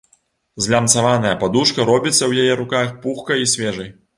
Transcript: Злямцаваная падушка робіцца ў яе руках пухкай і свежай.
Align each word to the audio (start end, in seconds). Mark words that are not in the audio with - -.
Злямцаваная 0.65 1.35
падушка 1.45 1.85
робіцца 1.91 2.17
ў 2.25 2.31
яе 2.47 2.53
руках 2.63 2.87
пухкай 3.05 3.37
і 3.47 3.51
свежай. 3.57 3.89